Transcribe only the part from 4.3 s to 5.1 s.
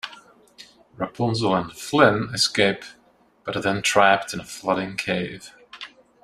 in a flooding